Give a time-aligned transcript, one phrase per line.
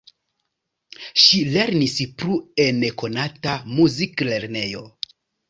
[1.23, 1.93] Ŝi lernis
[2.23, 4.85] plu en konata muziklernejo.